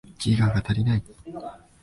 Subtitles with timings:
[0.17, 1.03] ギガが足りない